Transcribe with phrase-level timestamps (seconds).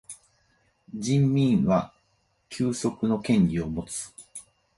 [0.95, 1.93] 人民は
[2.49, 4.11] 休息の権利をもつ。